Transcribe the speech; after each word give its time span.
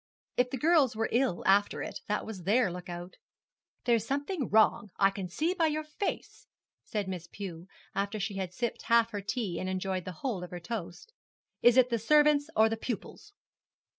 If 0.35 0.49
the 0.49 0.57
girls 0.57 0.95
were 0.95 1.09
ill 1.11 1.43
after 1.45 1.83
it, 1.83 1.99
that 2.07 2.25
was 2.25 2.41
their 2.41 2.71
look 2.71 2.89
out. 2.89 3.17
'There's 3.83 4.03
something 4.03 4.49
wrong, 4.49 4.89
I 4.97 5.11
can 5.11 5.29
see 5.29 5.53
by 5.53 5.67
your 5.67 5.83
face, 5.83 6.47
said 6.83 7.07
Miss 7.07 7.27
Pew, 7.27 7.67
after 7.93 8.19
she 8.19 8.33
had 8.33 8.51
sipped 8.51 8.81
half 8.85 9.11
her 9.11 9.21
tea 9.21 9.59
and 9.59 9.69
enjoyed 9.69 10.05
the 10.05 10.11
whole 10.25 10.43
of 10.43 10.49
her 10.49 10.59
toast; 10.59 11.13
'is 11.61 11.77
it 11.77 11.91
the 11.91 11.99
servants 11.99 12.49
or 12.55 12.67
the 12.67 12.77
pupils?' 12.77 13.33